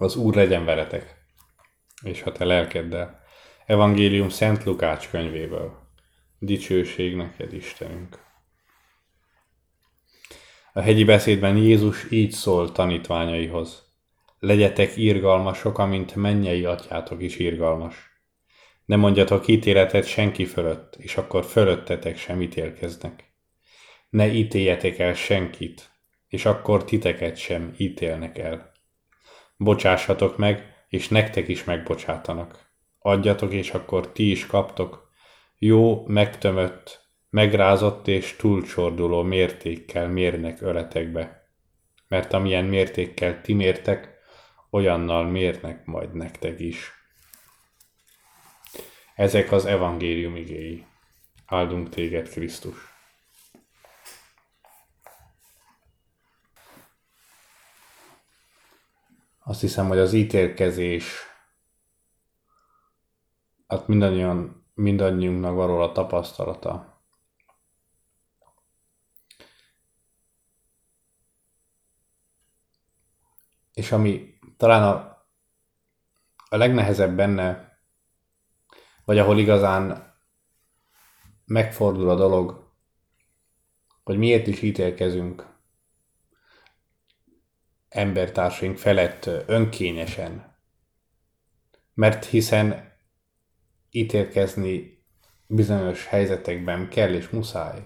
[0.00, 1.14] Az Úr legyen veletek,
[2.02, 3.20] és a te lelkeddel.
[3.66, 5.78] Evangélium Szent Lukács könyvéből.
[6.38, 8.18] Dicsőség neked, Istenünk!
[10.72, 13.82] A hegyi beszédben Jézus így szól tanítványaihoz.
[14.38, 17.96] Legyetek írgalmasok, amint mennyei atyátok is írgalmas.
[18.84, 23.32] Ne mondjatok ítéletet senki fölött, és akkor fölöttetek sem ítélkeznek.
[24.10, 25.90] Ne ítéljetek el senkit,
[26.28, 28.69] és akkor titeket sem ítélnek el.
[29.62, 32.68] Bocsássatok meg, és nektek is megbocsátanak.
[32.98, 35.10] Adjatok, és akkor ti is kaptok.
[35.58, 41.50] Jó, megtömött, megrázott és túlcsorduló mértékkel mérnek öletekbe.
[42.08, 44.18] Mert amilyen mértékkel ti mértek,
[44.70, 46.92] olyannal mérnek majd nektek is.
[49.14, 50.86] Ezek az evangélium igéi.
[51.46, 52.89] Áldunk téged, Krisztus!
[59.50, 61.14] Azt hiszem, hogy az ítélkezés,
[63.66, 67.02] hát mindannyian, mindannyiunknak való a tapasztalata.
[73.72, 75.26] És ami talán a,
[76.48, 77.78] a legnehezebb benne,
[79.04, 80.14] vagy ahol igazán
[81.44, 82.72] megfordul a dolog,
[84.04, 85.49] hogy miért is ítélkezünk
[87.90, 90.58] embertársaink felett önkényesen.
[91.94, 92.92] Mert hiszen
[93.90, 94.98] ítélkezni
[95.46, 97.78] bizonyos helyzetekben kell és muszáj.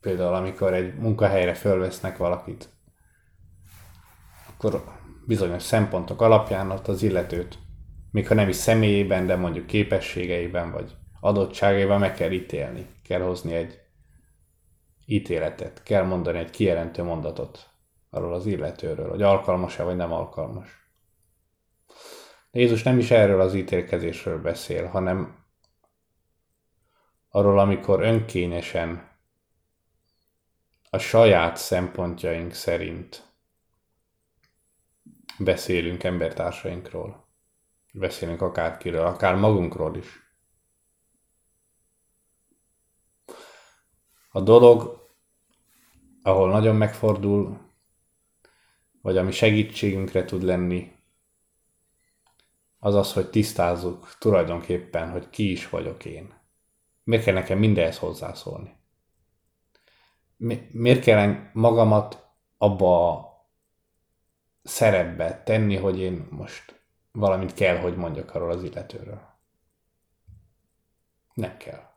[0.00, 2.68] Például amikor egy munkahelyre fölvesznek valakit,
[4.48, 4.84] akkor
[5.26, 7.58] bizonyos szempontok alapján ott az illetőt,
[8.10, 13.54] még ha nem is személyében, de mondjuk képességeiben vagy adottságaiban meg kell ítélni, kell hozni
[13.54, 13.80] egy
[15.06, 17.73] ítéletet, kell mondani egy kijelentő mondatot
[18.14, 20.90] arról az illetőről, hogy alkalmas-e vagy nem alkalmas.
[22.50, 25.44] Jézus nem is erről az ítélkezésről beszél, hanem
[27.28, 29.12] arról, amikor önkényesen
[30.90, 33.32] a saját szempontjaink szerint
[35.38, 37.26] beszélünk embertársainkról.
[37.92, 40.22] Beszélünk akárkiről, akár magunkról is.
[44.30, 45.08] A dolog,
[46.22, 47.64] ahol nagyon megfordul,
[49.04, 50.92] vagy ami segítségünkre tud lenni,
[52.78, 56.32] az az, hogy tisztázzuk tulajdonképpen, hogy ki is vagyok én.
[57.02, 58.76] Miért kell nekem mindenhez hozzászólni?
[60.36, 62.26] Mi, miért kell magamat
[62.58, 63.46] abba a
[64.62, 66.80] szerepbe tenni, hogy én most
[67.12, 69.22] valamit kell, hogy mondjak arról az illetőről?
[71.34, 71.90] Nem kell.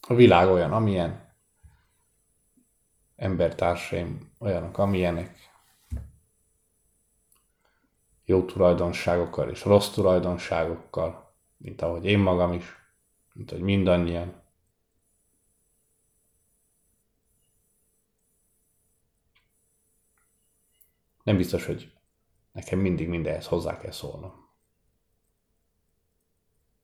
[0.00, 1.27] A világ olyan, amilyen,
[3.18, 5.50] embertársaim olyanok, amilyenek,
[8.24, 12.64] jó tulajdonságokkal és rossz tulajdonságokkal, mint ahogy én magam is,
[13.32, 14.42] mint hogy mindannyian.
[21.22, 21.92] Nem biztos, hogy
[22.52, 24.47] nekem mindig mindenhez hozzá kell szólnom.